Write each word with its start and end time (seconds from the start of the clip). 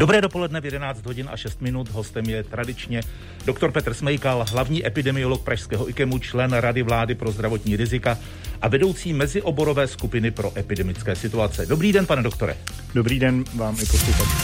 Dobré 0.00 0.20
dopoledne 0.20 0.60
v 0.60 0.64
11 0.64 1.06
hodin 1.06 1.28
a 1.32 1.36
6 1.36 1.60
minut. 1.60 1.88
Hostem 1.88 2.24
je 2.24 2.42
tradičně 2.42 3.00
doktor 3.44 3.72
Petr 3.72 3.94
Smejkal, 3.94 4.46
hlavní 4.50 4.86
epidemiolog 4.86 5.44
Pražského 5.44 5.88
IKEMu, 5.88 6.18
člen 6.18 6.52
Rady 6.52 6.82
vlády 6.82 7.14
pro 7.14 7.30
zdravotní 7.30 7.76
rizika 7.76 8.18
a 8.62 8.68
vedoucí 8.68 9.12
mezioborové 9.12 9.86
skupiny 9.86 10.30
pro 10.30 10.52
epidemické 10.58 11.16
situace. 11.16 11.66
Dobrý 11.66 11.92
den, 11.92 12.06
pane 12.06 12.22
doktore. 12.22 12.56
Dobrý 12.94 13.18
den 13.18 13.44
vám 13.54 13.74
i 13.74 13.86
posluchači. 13.86 14.36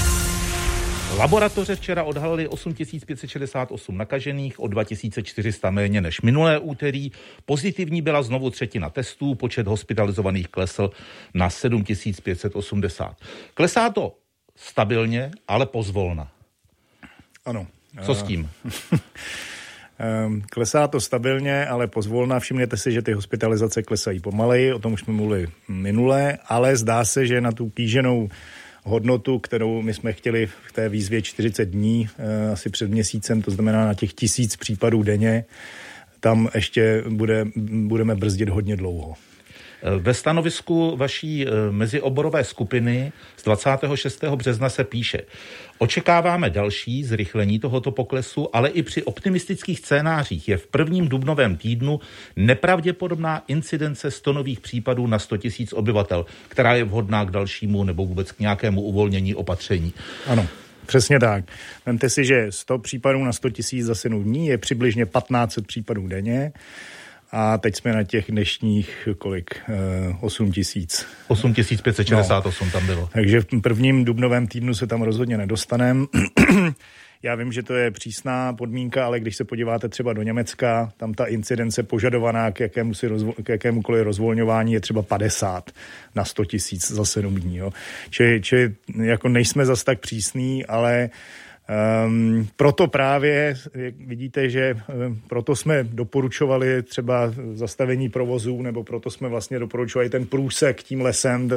Laboratoře 1.18 1.76
včera 1.76 2.04
odhalili 2.04 2.48
8568 2.48 3.96
nakažených, 3.96 4.60
o 4.60 4.68
2400 4.68 5.70
méně 5.70 6.00
než 6.00 6.20
minulé 6.20 6.58
úterý. 6.58 7.10
Pozitivní 7.44 8.02
byla 8.02 8.22
znovu 8.22 8.50
třetina 8.50 8.90
testů, 8.90 9.34
počet 9.34 9.66
hospitalizovaných 9.66 10.48
klesl 10.48 10.90
na 11.34 11.50
7580. 11.50 13.16
Klesá 13.54 13.90
to 13.90 14.12
stabilně, 14.56 15.30
ale 15.48 15.66
pozvolna. 15.66 16.28
Ano. 17.44 17.66
Co 18.02 18.14
s 18.14 18.22
tím? 18.22 18.50
Ehm, 19.98 20.42
klesá 20.50 20.88
to 20.88 21.00
stabilně, 21.00 21.66
ale 21.66 21.86
pozvolna. 21.86 22.40
Všimněte 22.40 22.76
si, 22.76 22.92
že 22.92 23.02
ty 23.02 23.12
hospitalizace 23.12 23.82
klesají 23.82 24.20
pomaleji, 24.20 24.72
o 24.72 24.78
tom 24.78 24.92
už 24.92 25.00
jsme 25.00 25.12
mluvili 25.12 25.46
minule, 25.68 26.38
ale 26.46 26.76
zdá 26.76 27.04
se, 27.04 27.26
že 27.26 27.40
na 27.40 27.52
tu 27.52 27.70
kýženou 27.70 28.28
hodnotu, 28.84 29.38
kterou 29.38 29.82
my 29.82 29.94
jsme 29.94 30.12
chtěli 30.12 30.46
v 30.46 30.72
té 30.72 30.88
výzvě 30.88 31.22
40 31.22 31.64
dní, 31.64 32.08
eh, 32.18 32.50
asi 32.52 32.70
před 32.70 32.90
měsícem, 32.90 33.42
to 33.42 33.50
znamená 33.50 33.86
na 33.86 33.94
těch 33.94 34.12
tisíc 34.12 34.56
případů 34.56 35.02
denně, 35.02 35.44
tam 36.20 36.48
ještě 36.54 37.04
bude, 37.08 37.44
budeme 37.86 38.14
brzdit 38.14 38.48
hodně 38.48 38.76
dlouho. 38.76 39.14
Ve 39.98 40.14
stanovisku 40.14 40.96
vaší 40.96 41.46
eh, 41.46 41.50
mezioborové 41.70 42.44
skupiny 42.44 43.12
z 43.36 43.44
26. 43.44 44.24
března 44.24 44.68
se 44.68 44.84
píše, 44.84 45.18
očekáváme 45.78 46.50
další 46.50 47.04
zrychlení 47.04 47.58
tohoto 47.58 47.90
poklesu, 47.90 48.56
ale 48.56 48.68
i 48.68 48.82
při 48.82 49.02
optimistických 49.02 49.78
scénářích 49.78 50.48
je 50.48 50.56
v 50.56 50.66
prvním 50.66 51.08
dubnovém 51.08 51.56
týdnu 51.56 52.00
nepravděpodobná 52.36 53.42
incidence 53.48 54.10
100 54.10 54.32
nových 54.32 54.60
případů 54.60 55.06
na 55.06 55.18
100 55.18 55.36
000 55.36 55.44
obyvatel, 55.72 56.26
která 56.48 56.74
je 56.74 56.84
vhodná 56.84 57.24
k 57.24 57.30
dalšímu 57.30 57.84
nebo 57.84 58.06
vůbec 58.06 58.32
k 58.32 58.40
nějakému 58.40 58.82
uvolnění 58.82 59.34
opatření. 59.34 59.92
Ano. 60.26 60.46
Přesně 60.86 61.20
tak. 61.20 61.44
Vemte 61.86 62.10
si, 62.10 62.24
že 62.24 62.46
100 62.50 62.78
případů 62.78 63.24
na 63.24 63.32
100 63.32 63.50
tisíc 63.50 63.86
za 63.86 63.94
7 63.94 64.24
dní 64.24 64.46
je 64.46 64.58
přibližně 64.58 65.06
1500 65.06 65.66
případů 65.66 66.06
denně 66.06 66.52
a 67.32 67.58
teď 67.58 67.76
jsme 67.76 67.92
na 67.92 68.02
těch 68.02 68.30
dnešních 68.30 69.08
kolik? 69.18 69.60
8 70.20 70.48
eh, 70.48 70.52
tisíc. 70.52 71.06
8 71.28 71.54
568 71.54 72.66
no. 72.66 72.72
tam 72.72 72.86
bylo. 72.86 73.08
Takže 73.12 73.40
v 73.40 73.60
prvním 73.62 74.04
dubnovém 74.04 74.46
týdnu 74.46 74.74
se 74.74 74.86
tam 74.86 75.02
rozhodně 75.02 75.38
nedostaneme. 75.38 76.06
Já 77.22 77.34
vím, 77.34 77.52
že 77.52 77.62
to 77.62 77.74
je 77.74 77.90
přísná 77.90 78.52
podmínka, 78.52 79.06
ale 79.06 79.20
když 79.20 79.36
se 79.36 79.44
podíváte 79.44 79.88
třeba 79.88 80.12
do 80.12 80.22
Německa, 80.22 80.92
tam 80.96 81.14
ta 81.14 81.24
incidence 81.24 81.82
požadovaná 81.82 82.50
k, 82.50 82.60
jakému 82.60 82.94
si 82.94 83.08
rozvo- 83.08 83.34
k 83.42 83.48
jakémukoliv 83.48 84.04
rozvolňování 84.04 84.72
je 84.72 84.80
třeba 84.80 85.02
50 85.02 85.70
na 86.14 86.24
100 86.24 86.44
tisíc 86.44 86.90
za 86.90 87.04
7 87.04 87.34
dní. 87.34 87.56
Jo. 87.56 87.70
Čili, 88.10 88.40
čili 88.42 88.74
jako 89.02 89.28
nejsme 89.28 89.66
zas 89.66 89.84
tak 89.84 90.00
přísní, 90.00 90.66
ale 90.66 91.10
uh, 91.12 91.45
Um, 92.06 92.48
proto 92.56 92.86
právě 92.86 93.54
jak 93.74 93.94
vidíte, 94.06 94.50
že 94.50 94.74
um, 94.74 95.20
proto 95.28 95.56
jsme 95.56 95.84
doporučovali 95.84 96.82
třeba 96.82 97.32
zastavení 97.52 98.08
provozů, 98.08 98.62
nebo 98.62 98.84
proto 98.84 99.10
jsme 99.10 99.28
vlastně 99.28 99.58
doporučovali 99.58 100.10
ten 100.10 100.26
průsek 100.26 100.82
tím 100.82 101.00
lesem 101.00 101.50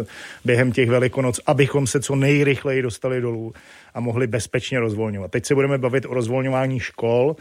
během 0.46 0.72
těch 0.72 0.90
velikonoc, 0.90 1.40
abychom 1.46 1.88
se 1.88 2.00
co 2.02 2.16
nejrychleji 2.16 2.82
dostali 2.82 3.22
dolů 3.22 3.54
a 3.94 4.00
mohli 4.00 4.28
bezpečně 4.28 4.80
rozvolňovat. 4.80 5.32
Teď 5.32 5.46
se 5.46 5.56
budeme 5.56 5.78
bavit 5.78 6.06
o 6.06 6.14
rozvolňování 6.14 6.80
škol, 6.80 7.36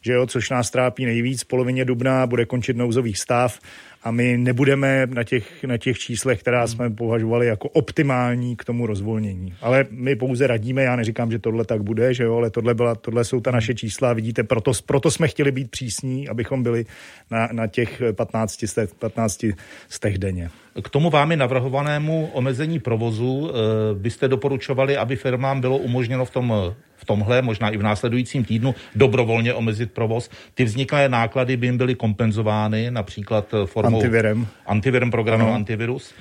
že 0.00 0.12
jo, 0.12 0.26
což 0.26 0.50
nás 0.50 0.70
trápí 0.70 1.04
nejvíc. 1.04 1.42
V 1.42 1.46
polovině 1.46 1.84
dubna 1.84 2.26
bude 2.26 2.46
končit 2.46 2.76
nouzový 2.76 3.14
stav 3.14 3.58
a 4.02 4.10
my 4.10 4.38
nebudeme 4.38 5.06
na 5.06 5.24
těch, 5.24 5.64
na 5.64 5.76
těch 5.76 5.98
číslech, 5.98 6.40
která 6.40 6.66
jsme 6.66 6.90
považovali 6.90 7.46
jako 7.46 7.68
optimální 7.68 8.56
k 8.56 8.64
tomu 8.64 8.86
rozvolnění. 8.86 9.54
Ale 9.60 9.86
my 9.90 10.16
pouze 10.16 10.46
radíme, 10.46 10.82
já 10.82 10.96
neříkám, 10.96 11.30
že 11.30 11.38
tohle 11.38 11.64
tak 11.64 11.82
bude, 11.82 12.14
že 12.14 12.24
jo, 12.24 12.36
ale 12.36 12.50
tohle, 12.50 12.74
byla, 12.74 12.94
tohle 12.94 13.24
jsou 13.24 13.40
ta 13.40 13.50
naše 13.50 13.74
čísla, 13.74 14.12
vidíte, 14.12 14.42
proto, 14.42 14.72
proto 14.86 15.10
jsme 15.10 15.28
chtěli 15.28 15.52
být 15.52 15.70
přísní, 15.70 16.28
abychom 16.28 16.62
byli 16.62 16.86
na, 17.30 17.48
na 17.52 17.66
těch 17.66 18.02
15, 18.16 18.64
15 18.98 19.44
stech 19.88 20.18
denně. 20.18 20.50
K 20.82 20.88
tomu 20.88 21.10
vámi 21.10 21.36
navrhovanému 21.36 22.30
omezení 22.32 22.78
provozu 22.78 23.50
eh, 23.50 23.54
byste 23.94 24.28
doporučovali, 24.28 24.96
aby 24.96 25.16
firmám 25.16 25.60
bylo 25.60 25.76
umožněno 25.76 26.24
v 26.24 26.30
tom 26.30 26.74
v 27.00 27.04
tomhle, 27.04 27.42
možná 27.42 27.70
i 27.70 27.76
v 27.76 27.82
následujícím 27.82 28.44
týdnu, 28.44 28.74
dobrovolně 28.94 29.54
omezit 29.54 29.92
provoz. 29.92 30.30
Ty 30.54 30.64
vzniklé 30.64 31.08
náklady 31.08 31.56
by 31.56 31.66
jim 31.66 31.78
byly 31.78 31.94
kompenzovány 31.94 32.90
například 32.90 33.54
formou 33.64 33.98
antivirem, 33.98 34.46
antivirem 34.66 35.10
programu 35.10 35.44
ano. 35.44 35.54
antivirus. 35.54 36.14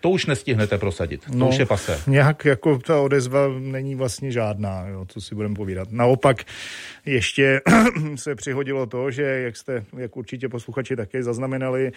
To 0.00 0.10
už 0.10 0.26
nestihnete 0.26 0.78
prosadit, 0.78 1.24
to 1.24 1.34
no, 1.34 1.48
už 1.48 1.56
je 1.56 1.66
pase. 1.66 2.00
Nějak 2.06 2.44
jako 2.44 2.78
ta 2.78 3.00
odezva 3.00 3.48
není 3.58 3.94
vlastně 3.94 4.32
žádná, 4.32 4.86
jo, 4.88 5.04
co 5.08 5.20
si 5.20 5.34
budeme 5.34 5.54
povídat. 5.54 5.88
Naopak 5.90 6.44
ještě 7.06 7.60
se 8.14 8.34
přihodilo 8.34 8.86
to, 8.86 9.10
že 9.10 9.22
jak 9.22 9.56
jste, 9.56 9.84
jak 9.98 10.16
určitě 10.16 10.48
posluchači 10.48 10.96
také 10.96 11.22
zaznamenali, 11.22 11.92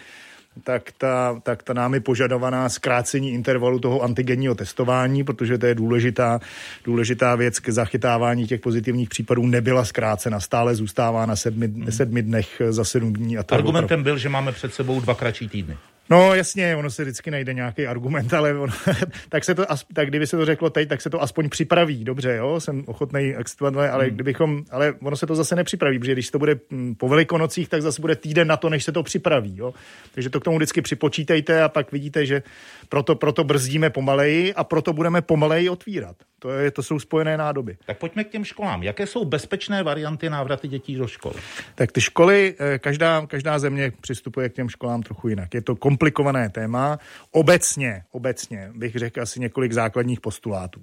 tak 0.64 0.92
ta, 0.98 1.40
tak 1.42 1.62
ta 1.62 1.72
námi 1.72 2.00
požadovaná 2.00 2.68
zkrácení 2.68 3.32
intervalu 3.32 3.78
toho 3.78 4.02
antigenního 4.02 4.54
testování, 4.54 5.24
protože 5.24 5.58
to 5.58 5.66
je 5.66 5.74
důležitá, 5.74 6.40
důležitá 6.84 7.34
věc 7.34 7.58
k 7.58 7.68
zachytávání 7.68 8.46
těch 8.46 8.60
pozitivních 8.60 9.08
případů, 9.08 9.46
nebyla 9.46 9.84
zkrácena. 9.84 10.40
Stále 10.40 10.74
zůstává 10.74 11.26
na 11.26 11.36
sedmi, 11.36 11.66
hmm. 11.66 11.92
sedmi 11.92 12.22
dnech 12.22 12.62
za 12.68 12.84
sedm 12.84 13.12
dní. 13.12 13.38
A 13.38 13.44
Argumentem 13.50 14.02
byl, 14.02 14.18
že 14.18 14.28
máme 14.28 14.52
před 14.52 14.74
sebou 14.74 15.00
dva 15.00 15.14
kratší 15.14 15.48
týdny. 15.48 15.76
No 16.10 16.34
jasně, 16.34 16.76
ono 16.76 16.90
se 16.90 17.02
vždycky 17.02 17.30
najde 17.30 17.54
nějaký 17.54 17.86
argument, 17.86 18.34
ale 18.34 18.58
on, 18.58 18.70
tak, 19.28 19.44
se 19.44 19.54
to, 19.54 19.66
tak 19.94 20.08
kdyby 20.08 20.26
se 20.26 20.36
to 20.36 20.44
řeklo 20.44 20.70
teď, 20.70 20.88
tak 20.88 21.00
se 21.00 21.10
to 21.10 21.22
aspoň 21.22 21.48
připraví, 21.48 22.04
dobře, 22.04 22.36
jo, 22.36 22.60
jsem 22.60 22.84
ochotný 22.86 23.34
akceptovat, 23.34 23.74
ale 23.76 24.04
hmm. 24.04 24.14
kdybychom, 24.14 24.64
ale 24.70 24.94
ono 25.02 25.16
se 25.16 25.26
to 25.26 25.34
zase 25.34 25.56
nepřipraví, 25.56 25.98
protože 25.98 26.12
když 26.12 26.30
to 26.30 26.38
bude 26.38 26.58
hm, 26.70 26.94
po 26.94 27.08
velikonocích, 27.08 27.68
tak 27.68 27.82
zase 27.82 28.00
bude 28.00 28.16
týden 28.16 28.48
na 28.48 28.56
to, 28.56 28.68
než 28.68 28.84
se 28.84 28.92
to 28.92 29.02
připraví, 29.02 29.56
jo. 29.56 29.74
Takže 30.14 30.30
to 30.30 30.40
k 30.40 30.44
tomu 30.44 30.56
vždycky 30.56 30.82
připočítejte 30.82 31.62
a 31.62 31.68
pak 31.68 31.92
vidíte, 31.92 32.26
že 32.26 32.42
proto, 32.88 33.14
proto 33.14 33.44
brzdíme 33.44 33.90
pomaleji 33.90 34.54
a 34.54 34.64
proto 34.64 34.92
budeme 34.92 35.22
pomaleji 35.22 35.68
otvírat. 35.68 36.16
To, 36.38 36.50
je, 36.50 36.70
to 36.70 36.82
jsou 36.82 36.98
spojené 36.98 37.36
nádoby. 37.36 37.76
Tak 37.86 37.98
pojďme 37.98 38.24
k 38.24 38.30
těm 38.30 38.44
školám. 38.44 38.82
Jaké 38.82 39.06
jsou 39.06 39.24
bezpečné 39.24 39.82
varianty 39.82 40.30
návraty 40.30 40.68
dětí 40.68 40.94
do 40.94 41.06
škol? 41.06 41.32
Tak 41.74 41.92
ty 41.92 42.00
školy, 42.00 42.54
eh, 42.58 42.78
každá, 42.78 43.26
každá 43.26 43.58
země 43.58 43.92
přistupuje 44.00 44.48
k 44.48 44.54
těm 44.54 44.68
školám 44.68 45.02
trochu 45.02 45.28
jinak. 45.28 45.54
Je 45.54 45.62
to 45.62 45.76
komplikované 45.96 46.50
téma. 46.50 46.98
Obecně, 47.30 48.02
obecně 48.10 48.70
bych 48.74 48.94
řekl 48.94 49.22
asi 49.22 49.40
několik 49.40 49.72
základních 49.72 50.20
postulátů. 50.20 50.80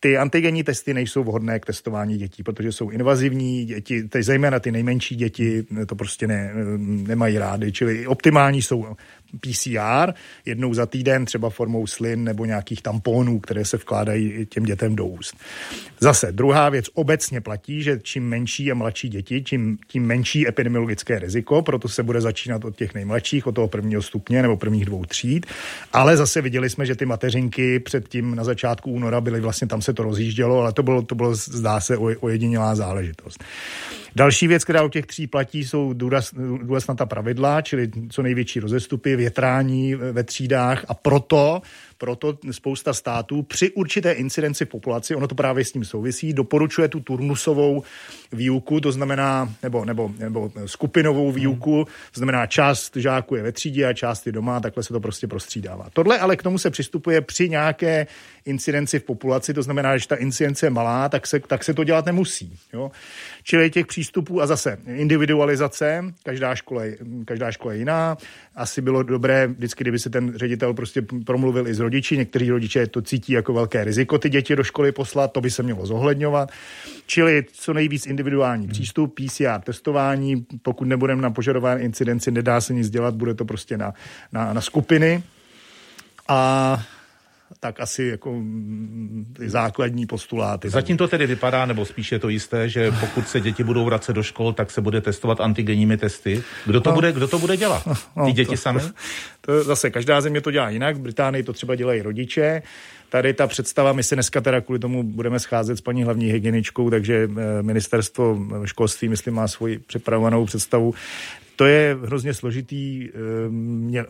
Ty 0.00 0.16
antigenní 0.16 0.64
testy 0.64 0.94
nejsou 0.94 1.24
vhodné 1.24 1.60
k 1.60 1.66
testování 1.66 2.18
dětí, 2.18 2.42
protože 2.42 2.72
jsou 2.72 2.90
invazivní, 2.90 3.64
děti, 3.64 4.02
teď 4.02 4.24
zejména 4.24 4.60
ty 4.60 4.72
nejmenší 4.72 5.16
děti 5.16 5.66
to 5.86 5.94
prostě 5.94 6.26
ne, 6.26 6.52
nemají 6.78 7.38
rády, 7.38 7.72
čili 7.72 8.06
optimální 8.06 8.62
jsou 8.62 8.96
PCR 9.40 10.12
jednou 10.46 10.74
za 10.74 10.86
týden, 10.86 11.24
třeba 11.24 11.50
formou 11.50 11.86
slin 11.86 12.24
nebo 12.24 12.44
nějakých 12.44 12.82
tamponů, 12.82 13.40
které 13.40 13.64
se 13.64 13.76
vkládají 13.76 14.46
těm 14.46 14.64
dětem 14.64 14.96
do 14.96 15.06
úst. 15.06 15.36
Zase 16.00 16.32
druhá 16.32 16.68
věc 16.68 16.86
obecně 16.94 17.40
platí, 17.40 17.82
že 17.82 17.98
čím 18.02 18.28
menší 18.28 18.72
a 18.72 18.74
mladší 18.74 19.08
děti, 19.08 19.40
tím, 19.40 19.78
tím 19.86 20.06
menší 20.06 20.48
epidemiologické 20.48 21.18
riziko, 21.18 21.62
proto 21.62 21.88
se 21.88 22.02
bude 22.02 22.20
začínat 22.20 22.64
od 22.64 22.76
těch 22.76 22.94
nejmladších, 22.94 23.46
od 23.46 23.54
toho 23.54 23.68
prvního 23.68 24.02
stupně 24.02 24.42
nebo 24.42 24.56
prvních 24.56 24.84
dvou 24.84 25.04
tříd. 25.04 25.46
Ale 25.92 26.16
zase 26.16 26.42
viděli 26.42 26.70
jsme, 26.70 26.86
že 26.86 26.94
ty 26.94 27.06
mateřinky 27.06 27.78
předtím 27.78 28.34
na 28.34 28.44
začátku 28.44 28.90
února 28.92 29.20
byly 29.20 29.40
vlastně 29.40 29.68
tam 29.68 29.82
se 29.82 29.92
to 29.92 30.02
rozjíždělo, 30.02 30.60
ale 30.60 30.72
to 30.72 30.82
bylo, 30.82 31.02
to 31.02 31.14
bylo 31.14 31.34
zdá 31.34 31.80
se, 31.80 31.96
ojedinělá 31.96 32.74
záležitost. 32.74 33.44
Další 34.16 34.46
věc, 34.48 34.64
která 34.64 34.82
u 34.82 34.88
těch 34.88 35.06
tří 35.06 35.26
platí, 35.26 35.64
jsou 35.64 35.92
důraz, 35.92 36.34
důraz 36.62 36.86
na 36.86 36.94
ta 36.94 37.06
pravidla, 37.06 37.62
čili 37.62 37.90
co 38.10 38.22
největší 38.22 38.60
rozestupy, 38.60 39.16
větrání 39.16 39.94
ve 39.94 40.24
třídách 40.24 40.84
a 40.88 40.94
proto 40.94 41.62
proto 42.00 42.38
spousta 42.50 42.92
států 42.92 43.42
při 43.42 43.70
určité 43.70 44.12
incidenci 44.12 44.64
v 44.64 44.68
populaci, 44.68 45.14
ono 45.14 45.28
to 45.28 45.34
právě 45.34 45.64
s 45.64 45.72
tím 45.72 45.84
souvisí, 45.84 46.32
doporučuje 46.32 46.88
tu 46.88 47.00
turnusovou 47.00 47.82
výuku, 48.32 48.80
to 48.80 48.92
znamená, 48.92 49.54
nebo, 49.62 49.84
nebo, 49.84 50.10
nebo 50.18 50.50
skupinovou 50.66 51.32
výuku, 51.32 51.84
to 51.84 52.20
znamená 52.20 52.46
část 52.46 52.96
žáků 52.96 53.36
je 53.36 53.42
ve 53.42 53.52
třídě 53.52 53.86
a 53.86 53.92
část 53.92 54.26
je 54.26 54.32
doma, 54.32 54.60
takhle 54.60 54.82
se 54.82 54.92
to 54.92 55.00
prostě 55.00 55.26
prostřídává. 55.26 55.86
Tohle 55.92 56.18
ale 56.18 56.36
k 56.36 56.42
tomu 56.42 56.58
se 56.58 56.70
přistupuje 56.70 57.20
při 57.20 57.48
nějaké 57.48 58.06
incidenci 58.44 58.98
v 58.98 59.04
populaci, 59.04 59.54
to 59.54 59.62
znamená, 59.62 59.96
že 59.98 60.08
ta 60.08 60.16
incidence 60.16 60.66
je 60.66 60.70
malá, 60.70 61.08
tak 61.08 61.26
se, 61.26 61.40
tak 61.40 61.64
se 61.64 61.74
to 61.74 61.84
dělat 61.84 62.06
nemusí. 62.06 62.58
Jo? 62.72 62.90
Čili 63.42 63.70
těch 63.70 63.86
přístupů 63.86 64.42
a 64.42 64.46
zase 64.46 64.78
individualizace, 64.86 66.04
každá 66.22 66.54
škola, 66.54 66.82
každá 67.24 67.52
škola 67.52 67.72
je 67.72 67.78
jiná. 67.78 68.16
Asi 68.56 68.80
bylo 68.80 69.02
dobré 69.02 69.46
vždycky, 69.46 69.84
kdyby 69.84 69.98
se 69.98 70.10
ten 70.10 70.32
ředitel 70.36 70.74
prostě 70.74 71.02
promluvil 71.24 71.68
i 71.68 71.74
s. 71.74 71.89
Někteří 72.16 72.50
rodiče 72.50 72.86
to 72.86 73.02
cítí 73.02 73.32
jako 73.32 73.52
velké 73.52 73.84
riziko 73.84 74.18
ty 74.18 74.28
děti 74.28 74.56
do 74.56 74.64
školy 74.64 74.92
poslat, 74.92 75.32
to 75.32 75.40
by 75.40 75.50
se 75.50 75.62
mělo 75.62 75.86
zohledňovat. 75.86 76.50
Čili 77.06 77.44
co 77.52 77.72
nejvíc 77.72 78.06
individuální 78.06 78.64
hmm. 78.64 78.72
přístup, 78.72 79.14
PCR 79.14 79.60
testování, 79.64 80.46
pokud 80.62 80.84
nebudeme 80.84 81.22
na 81.22 81.30
požadované 81.30 81.80
incidenci, 81.80 82.30
nedá 82.30 82.60
se 82.60 82.74
nic 82.74 82.90
dělat, 82.90 83.14
bude 83.14 83.34
to 83.34 83.44
prostě 83.44 83.76
na, 83.76 83.94
na, 84.32 84.52
na 84.52 84.60
skupiny. 84.60 85.22
A 86.28 86.82
tak 87.60 87.80
asi 87.80 88.04
jako 88.04 88.32
mm, 88.32 89.34
ty 89.36 89.48
základní 89.48 90.06
postuláty. 90.06 90.70
Zatím 90.70 90.96
to 90.96 91.08
tedy 91.08 91.26
vypadá, 91.26 91.66
nebo 91.66 91.84
spíše 91.84 92.14
je 92.14 92.18
to 92.18 92.28
jisté, 92.28 92.68
že 92.68 92.92
pokud 93.00 93.28
se 93.28 93.40
děti 93.40 93.64
budou 93.64 93.84
vracet 93.84 94.12
do 94.12 94.22
škol, 94.22 94.52
tak 94.52 94.70
se 94.70 94.80
bude 94.80 95.00
testovat 95.00 95.40
antigenními 95.40 95.96
testy. 95.96 96.42
Kdo 96.66 96.80
to, 96.80 96.90
no, 96.90 96.94
bude, 96.94 97.12
kdo 97.12 97.28
to 97.28 97.38
bude 97.38 97.56
dělat? 97.56 97.84
Ty 97.84 97.90
no, 98.16 98.30
děti 98.30 98.50
to, 98.50 98.56
sami? 98.56 98.80
To, 98.80 98.88
to 99.40 99.64
zase, 99.64 99.90
každá 99.90 100.20
země 100.20 100.40
to 100.40 100.50
dělá 100.50 100.70
jinak. 100.70 100.96
V 100.96 101.00
Británii 101.00 101.42
to 101.42 101.52
třeba 101.52 101.74
dělají 101.74 102.02
rodiče. 102.02 102.62
Tady 103.08 103.34
ta 103.34 103.46
představa, 103.46 103.92
my 103.92 104.02
si 104.02 104.16
dneska 104.16 104.40
teda 104.40 104.60
kvůli 104.60 104.78
tomu 104.78 105.02
budeme 105.02 105.38
scházet 105.38 105.76
s 105.76 105.80
paní 105.80 106.04
hlavní 106.04 106.26
hygieničkou, 106.26 106.90
takže 106.90 107.28
eh, 107.30 107.62
ministerstvo 107.62 108.38
školství, 108.64 109.08
myslím, 109.08 109.34
má 109.34 109.48
svoji 109.48 109.78
připravovanou 109.78 110.44
představu 110.44 110.94
to 111.60 111.66
je 111.66 111.98
hrozně 112.02 112.34
složitý. 112.34 113.08
Eh, 113.08 113.12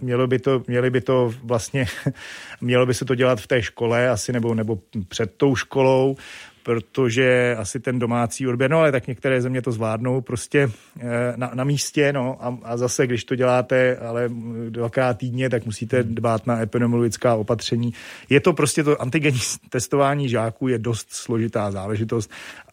mělo 0.00 0.26
by 0.26 0.38
to, 0.38 0.62
měli 0.66 0.90
by 0.90 1.00
to 1.00 1.34
vlastně, 1.44 1.86
mělo 2.60 2.86
by 2.86 2.94
se 2.94 3.04
to 3.04 3.14
dělat 3.14 3.40
v 3.40 3.46
té 3.46 3.62
škole 3.62 4.08
asi 4.08 4.32
nebo, 4.32 4.54
nebo 4.54 4.78
před 5.08 5.34
tou 5.36 5.56
školou, 5.56 6.16
protože 6.62 7.56
asi 7.58 7.80
ten 7.80 7.98
domácí 7.98 8.46
odběr, 8.46 8.70
no 8.70 8.78
ale 8.78 8.92
tak 8.92 9.06
některé 9.06 9.42
země 9.42 9.62
to 9.62 9.72
zvládnou 9.72 10.20
prostě 10.20 10.70
eh, 11.00 11.32
na, 11.36 11.50
na 11.54 11.64
místě, 11.64 12.12
no 12.12 12.44
a, 12.44 12.58
a 12.62 12.76
zase, 12.76 13.06
když 13.06 13.24
to 13.24 13.34
děláte, 13.34 13.96
ale 13.96 14.28
dvakrát 14.68 15.18
týdně, 15.18 15.50
tak 15.50 15.66
musíte 15.66 16.02
dbát 16.02 16.46
na 16.46 16.62
epidemiologická 16.62 17.34
opatření. 17.34 17.92
Je 18.28 18.40
to 18.40 18.52
prostě 18.52 18.84
to 18.84 19.02
antigenní 19.02 19.40
testování 19.70 20.28
žáků 20.28 20.68
je 20.68 20.78
dost 20.78 21.12
složitá 21.12 21.70
záležitost 21.70 22.30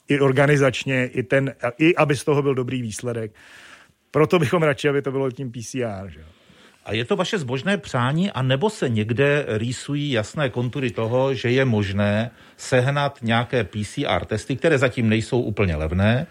i 0.08 0.20
organizačně, 0.20 1.06
i 1.06 1.24
ten, 1.24 1.54
i 1.78 1.96
aby 1.96 2.16
z 2.16 2.24
toho 2.24 2.42
byl 2.42 2.56
dobrý 2.56 2.82
výsledek. 2.82 3.32
Proto 4.12 4.40
bychom 4.40 4.64
radši, 4.64 4.90
aby 4.90 5.02
to 5.02 5.12
bylo 5.12 5.32
tím 5.32 5.52
PCR. 5.52 6.10
Že? 6.10 6.24
A 6.86 6.94
je 6.94 7.06
to 7.06 7.16
vaše 7.16 7.38
zbožné 7.38 7.78
přání, 7.78 8.32
a 8.32 8.42
nebo 8.42 8.70
se 8.70 8.90
někde 8.90 9.46
rýsují 9.48 10.12
jasné 10.12 10.50
kontury 10.50 10.92
toho, 10.92 11.34
že 11.34 11.52
je 11.52 11.66
možné 11.66 12.32
sehnat 12.58 13.20
nějaké 13.22 13.64
PCR 13.64 14.26
testy, 14.26 14.56
které 14.56 14.78
zatím 14.78 15.10
nejsou 15.10 15.42
úplně 15.42 15.76
levné, 15.76 16.28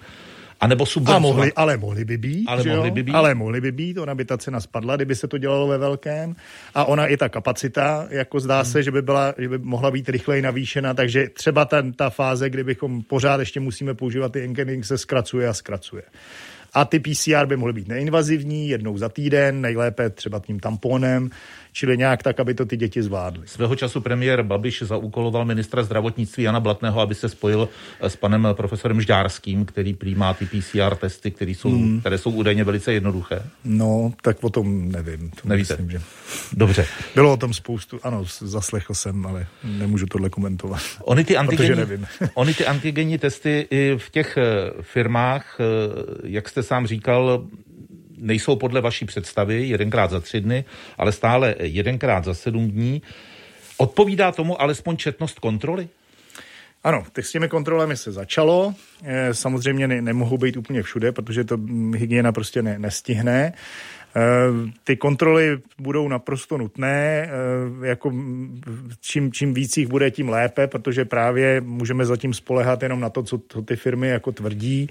a 0.60 0.66
nebo 0.66 0.86
subvencovat. 0.86 1.16
A 1.16 1.34
mohli, 1.34 1.52
ale 1.52 1.76
mohli 1.76 2.04
by 2.04 2.18
být, 2.18 2.48
ale 2.48 2.64
mohli 2.64 2.90
by 2.90 3.02
být. 3.02 3.14
Ale 3.14 3.34
mohli 3.34 3.60
by 3.60 3.72
být, 3.72 3.98
ona 3.98 4.14
by 4.14 4.24
ta 4.24 4.38
cena 4.38 4.60
spadla, 4.60 4.96
kdyby 4.96 5.14
se 5.14 5.28
to 5.28 5.38
dělalo 5.38 5.66
ve 5.66 5.78
velkém. 5.78 6.36
A 6.74 6.84
ona 6.84 7.06
i 7.06 7.16
ta 7.16 7.28
kapacita, 7.28 8.06
jako 8.10 8.40
zdá 8.40 8.56
hmm. 8.56 8.72
se, 8.72 8.82
že 8.82 8.90
by, 8.90 9.02
byla, 9.02 9.34
že 9.38 9.48
by 9.48 9.58
mohla 9.58 9.90
být 9.90 10.08
rychleji 10.08 10.42
navýšena, 10.42 10.94
takže 10.94 11.28
třeba 11.28 11.64
ten, 11.64 11.92
ta 11.92 12.10
fáze, 12.10 12.50
kdybychom 12.50 13.02
pořád 13.02 13.40
ještě 13.40 13.60
musíme 13.60 13.94
používat 13.94 14.32
ty 14.32 14.44
enkening, 14.44 14.84
se 14.84 14.98
zkracuje 14.98 15.48
a 15.48 15.52
zkracuje. 15.52 16.02
A 16.76 16.84
ty 16.84 17.00
PCR 17.00 17.46
by 17.46 17.56
mohly 17.56 17.72
být 17.72 17.88
neinvazivní, 17.88 18.68
jednou 18.68 18.98
za 18.98 19.08
týden, 19.08 19.60
nejlépe 19.60 20.10
třeba 20.10 20.40
tím 20.40 20.60
tamponem, 20.60 21.30
čili 21.76 21.98
nějak 21.98 22.22
tak, 22.22 22.40
aby 22.40 22.54
to 22.54 22.66
ty 22.66 22.76
děti 22.76 23.02
zvládly. 23.02 23.48
Svého 23.48 23.76
času 23.76 24.00
premiér 24.00 24.42
Babiš 24.42 24.82
zaúkoloval 24.82 25.44
ministra 25.44 25.82
zdravotnictví 25.82 26.44
Jana 26.44 26.60
Blatného, 26.60 27.00
aby 27.00 27.14
se 27.14 27.28
spojil 27.28 27.68
eh, 28.00 28.10
s 28.10 28.16
panem 28.16 28.48
profesorem 28.52 29.00
Žďárským, 29.00 29.64
který 29.64 29.94
přijímá 29.94 30.34
ty 30.34 30.46
PCR 30.46 30.96
testy, 30.96 31.30
které 31.30 31.50
jsou, 31.50 31.70
hmm. 31.70 32.00
které 32.00 32.18
jsou 32.18 32.30
údajně 32.30 32.64
velice 32.64 32.92
jednoduché. 32.92 33.42
No, 33.64 34.12
tak 34.22 34.44
o 34.44 34.50
tom 34.50 34.92
nevím. 34.92 35.30
To 35.30 35.48
Nevíte? 35.48 35.76
Myslím, 35.76 35.90
že... 35.90 36.00
Dobře. 36.52 36.86
Bylo 37.14 37.32
o 37.32 37.36
tom 37.36 37.54
spoustu, 37.54 38.00
ano, 38.02 38.24
zaslechl 38.38 38.94
jsem, 38.94 39.26
ale 39.26 39.46
nemůžu 39.64 40.06
tohle 40.06 40.28
komentovat. 40.30 40.80
Ony 41.04 41.24
ty, 41.24 41.36
antigenní, 41.36 41.76
nevím. 41.76 42.06
Ony 42.34 42.54
ty 42.54 42.66
antigenní 42.66 43.18
testy 43.18 43.66
i 43.70 43.94
v 43.98 44.10
těch 44.10 44.36
eh, 44.36 44.42
firmách, 44.82 45.56
eh, 45.60 45.64
jak 46.24 46.48
jste 46.48 46.62
sám 46.66 46.86
říkal, 46.86 47.46
nejsou 48.18 48.56
podle 48.56 48.80
vaší 48.80 49.04
představy 49.04 49.68
jedenkrát 49.68 50.10
za 50.10 50.20
tři 50.20 50.40
dny, 50.40 50.64
ale 50.98 51.12
stále 51.12 51.54
jedenkrát 51.58 52.24
za 52.24 52.34
sedm 52.34 52.70
dní. 52.70 53.02
Odpovídá 53.76 54.32
tomu 54.32 54.62
alespoň 54.62 54.96
četnost 54.96 55.38
kontroly? 55.38 55.88
Ano, 56.84 57.04
tak 57.12 57.26
s 57.26 57.32
těmi 57.32 57.48
kontrolami 57.48 57.96
se 57.96 58.12
začalo. 58.12 58.74
Eh, 59.04 59.34
samozřejmě 59.34 59.88
ne, 59.88 60.02
nemohou 60.02 60.38
být 60.38 60.56
úplně 60.56 60.82
všude, 60.82 61.12
protože 61.12 61.44
to 61.44 61.58
hygiena 61.94 62.32
prostě 62.32 62.62
ne, 62.62 62.78
nestihne. 62.78 63.52
Eh, 64.16 64.70
ty 64.84 64.96
kontroly 64.96 65.58
budou 65.78 66.08
naprosto 66.08 66.58
nutné, 66.58 67.28
eh, 67.82 67.86
jako 67.86 68.12
čím, 69.00 69.32
čím 69.32 69.54
víc 69.54 69.76
jich 69.76 69.88
bude, 69.88 70.10
tím 70.10 70.28
lépe, 70.28 70.66
protože 70.66 71.04
právě 71.04 71.60
můžeme 71.60 72.04
zatím 72.04 72.34
spolehat 72.34 72.82
jenom 72.82 73.00
na 73.00 73.10
to, 73.10 73.22
co 73.22 73.38
ty 73.64 73.76
firmy 73.76 74.08
jako 74.08 74.32
tvrdí 74.32 74.88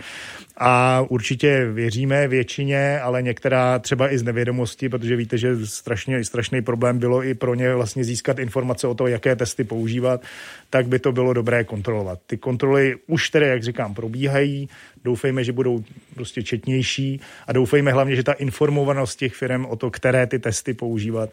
a 0.58 1.02
určitě 1.10 1.66
věříme 1.66 2.28
většině, 2.28 3.00
ale 3.00 3.22
některá 3.22 3.80
třeba 3.80 4.14
i 4.14 4.18
z 4.18 4.24
nevědomosti, 4.24 4.90
protože 4.90 5.16
víte, 5.16 5.38
že 5.38 5.66
strašně, 5.66 6.24
strašný 6.24 6.62
problém 6.62 7.00
bylo 7.00 7.24
i 7.24 7.34
pro 7.34 7.56
ně 7.56 7.76
vlastně 7.76 8.04
získat 8.04 8.40
informace 8.40 8.88
o 8.88 8.94
to, 8.94 9.08
jaké 9.08 9.36
testy 9.36 9.64
používat, 9.64 10.22
tak 10.70 10.88
by 10.88 11.00
to 11.00 11.12
bylo 11.12 11.34
dobré 11.34 11.64
kontrolovat. 11.64 12.20
Ty 12.28 12.38
kontroly 12.38 12.96
už 13.08 13.30
tedy, 13.30 13.48
jak 13.48 13.64
říkám, 13.64 13.94
probíhají, 13.94 14.70
doufejme, 15.04 15.44
že 15.44 15.52
budou 15.52 15.84
prostě 16.16 16.44
četnější 16.44 17.22
a 17.48 17.54
doufejme 17.54 17.92
hlavně, 17.92 18.16
že 18.16 18.24
ta 18.24 18.34
informovanost 18.34 19.16
těch 19.16 19.34
firm 19.34 19.66
o 19.66 19.76
to, 19.76 19.92
které 19.92 20.28
ty 20.28 20.40
testy 20.40 20.74
používat, 20.74 21.30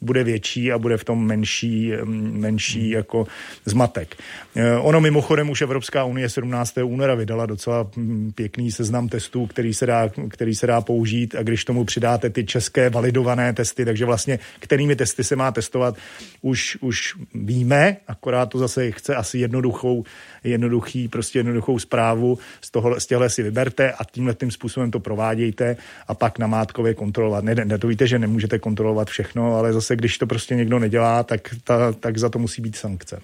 bude 0.00 0.24
větší 0.24 0.72
a 0.72 0.78
bude 0.78 0.96
v 0.96 1.04
tom 1.04 1.26
menší, 1.26 1.92
menší 2.04 2.82
hmm. 2.82 2.92
jako 2.92 3.26
zmatek. 3.64 4.16
Eh, 4.56 4.76
ono 4.76 5.00
mimochodem 5.00 5.50
už 5.50 5.62
Evropská 5.62 6.04
unie 6.04 6.28
17. 6.28 6.78
února 6.84 7.14
vydala 7.14 7.46
docela 7.46 7.90
hm, 7.96 8.32
pěkný 8.34 8.72
seznam 8.72 9.08
testů, 9.08 9.46
který 9.46 9.74
se, 9.74 9.86
dá, 9.86 10.10
který 10.30 10.54
se 10.54 10.66
dá 10.66 10.80
použít 10.80 11.34
a 11.34 11.42
když 11.42 11.64
tomu 11.64 11.84
přidáte 11.84 12.30
ty 12.30 12.44
české 12.44 12.90
validované 12.90 13.52
testy, 13.52 13.84
takže 13.84 14.04
vlastně 14.04 14.38
kterými 14.58 14.96
testy 14.96 15.24
se 15.24 15.36
má 15.36 15.52
testovat, 15.52 15.96
už, 16.42 16.78
už 16.80 17.14
víme, 17.34 17.96
akorát 18.08 18.46
to 18.46 18.58
zase 18.58 18.90
chce 18.90 19.14
asi 19.14 19.38
jednoduchou, 19.38 20.04
jednoduchý, 20.44 21.08
prostě 21.08 21.38
jednoduchou 21.38 21.78
zprávu, 21.78 22.38
z, 22.60 22.70
toho, 22.70 23.00
z 23.00 23.06
těchto 23.06 23.28
si 23.28 23.42
vyberte 23.42 23.92
a 23.92 24.04
tímhle 24.04 24.25
tím 24.34 24.50
způsobem 24.50 24.90
to 24.90 25.00
provádějte 25.00 25.76
a 26.08 26.14
pak 26.14 26.38
na 26.38 26.46
mátkově 26.46 26.94
kontrolovat. 26.94 27.44
Ne, 27.44 27.54
ne, 27.54 27.78
to 27.78 27.88
víte, 27.88 28.06
že 28.06 28.18
nemůžete 28.18 28.58
kontrolovat 28.58 29.08
všechno, 29.08 29.54
ale 29.54 29.72
zase 29.72 29.86
zase, 29.86 29.96
když 29.96 30.18
to 30.18 30.26
prostě 30.26 30.54
někdo 30.54 30.78
nedělá, 30.78 31.22
tak, 31.22 31.54
ta, 31.64 31.92
tak 31.92 32.18
za 32.18 32.28
to 32.28 32.38
musí 32.38 32.62
být 32.62 32.76
sankce. 32.76 33.20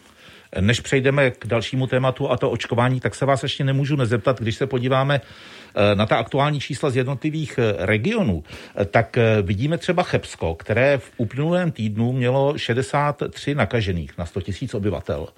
Než 0.60 0.80
přejdeme 0.80 1.30
k 1.30 1.46
dalšímu 1.46 1.86
tématu 1.86 2.30
a 2.30 2.36
to 2.36 2.50
očkování, 2.50 3.00
tak 3.00 3.14
se 3.14 3.26
vás 3.26 3.42
ještě 3.42 3.64
nemůžu 3.64 3.96
nezeptat, 3.96 4.40
když 4.40 4.56
se 4.56 4.66
podíváme 4.66 5.20
eh, 5.20 5.94
na 5.94 6.06
ta 6.06 6.16
aktuální 6.16 6.60
čísla 6.60 6.90
z 6.90 6.96
jednotlivých 6.96 7.58
eh, 7.58 7.86
regionů, 7.86 8.44
eh, 8.44 8.84
tak 8.84 9.18
vidíme 9.42 9.78
třeba 9.78 10.02
Chebsko, 10.02 10.54
které 10.54 10.98
v 10.98 11.10
uplynulém 11.16 11.72
týdnu 11.72 12.12
mělo 12.12 12.58
63 12.58 13.54
nakažených 13.54 14.18
na 14.18 14.26
100 14.26 14.40
000 14.62 14.70
obyvatel 14.74 15.28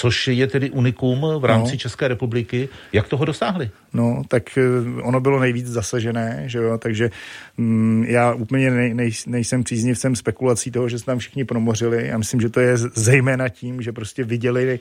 což 0.00 0.28
je 0.28 0.46
tedy 0.46 0.70
unikum 0.70 1.26
v 1.38 1.44
rámci 1.44 1.72
no. 1.72 1.78
České 1.78 2.08
republiky. 2.08 2.68
Jak 2.92 3.08
toho 3.08 3.24
dosáhli? 3.24 3.70
No, 3.92 4.22
tak 4.28 4.58
eh, 4.58 4.62
ono 5.02 5.20
bylo 5.20 5.40
nejvíc 5.40 5.66
zasažené, 5.66 6.44
že 6.46 6.58
jo, 6.58 6.78
takže 6.78 7.10
mm, 7.56 8.04
já 8.08 8.32
úplně 8.32 8.70
nej, 8.70 8.94
nej, 8.94 9.10
nejsem 9.26 9.64
příznivcem 9.64 10.16
spekulací 10.16 10.70
toho, 10.70 10.88
že 10.88 10.98
se 10.98 11.04
tam 11.04 11.18
všichni 11.18 11.44
promořili. 11.44 12.06
Já 12.06 12.18
myslím, 12.18 12.40
že 12.40 12.48
to 12.48 12.60
je 12.60 12.76
zejména 12.76 13.48
tím, 13.48 13.82
že 13.82 13.92
prostě 13.92 14.24
viděli 14.24 14.80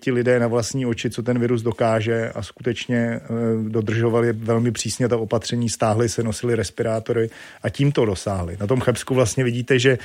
ti 0.00 0.12
lidé 0.12 0.40
na 0.40 0.46
vlastní 0.46 0.86
oči, 0.86 1.10
co 1.10 1.22
ten 1.22 1.38
virus 1.38 1.62
dokáže 1.62 2.30
a 2.34 2.42
skutečně 2.42 2.96
eh, 2.96 3.20
dodržovali 3.68 4.32
velmi 4.32 4.72
přísně 4.72 5.08
ta 5.08 5.16
opatření, 5.16 5.68
stáhli 5.68 6.08
se, 6.08 6.22
nosili 6.22 6.56
respirátory 6.56 7.30
a 7.62 7.68
tím 7.68 7.92
to 7.92 8.04
dosáhli. 8.04 8.56
Na 8.60 8.66
tom 8.66 8.80
Chebsku 8.80 9.14
vlastně 9.14 9.44
vidíte, 9.44 9.78
že 9.78 9.98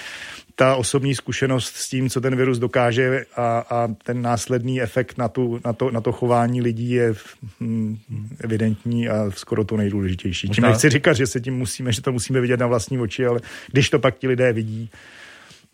ta 0.55 0.75
osobní 0.75 1.15
zkušenost 1.15 1.75
s 1.75 1.89
tím, 1.89 2.09
co 2.09 2.21
ten 2.21 2.35
virus 2.35 2.59
dokáže 2.59 3.25
a, 3.35 3.59
a 3.69 3.87
ten 4.03 4.21
následný 4.21 4.81
efekt 4.81 5.17
na, 5.17 5.27
tu, 5.27 5.59
na, 5.65 5.73
to, 5.73 5.91
na 5.91 6.01
to 6.01 6.11
chování 6.11 6.61
lidí 6.61 6.91
je 6.91 7.13
hm, 7.59 7.97
evidentní 8.39 9.09
a 9.09 9.31
skoro 9.31 9.63
to 9.63 9.77
nejdůležitější. 9.77 10.47
Možná... 10.47 10.67
Tím 10.67 10.71
nechci 10.71 10.89
říkat, 10.89 11.13
že 11.13 11.27
se 11.27 11.41
tím 11.41 11.57
musíme, 11.57 11.91
že 11.91 12.01
to 12.01 12.11
musíme 12.11 12.41
vidět 12.41 12.59
na 12.59 12.67
vlastní 12.67 12.99
oči, 12.99 13.25
ale 13.25 13.39
když 13.71 13.89
to 13.89 13.99
pak 13.99 14.17
ti 14.17 14.27
lidé 14.27 14.53
vidí, 14.53 14.89